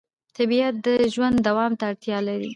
طبیعت 0.37 0.75
د 0.85 0.87
ژوند 1.13 1.37
دوام 1.47 1.71
ته 1.79 1.83
اړتیا 1.91 2.17
لري 2.27 2.49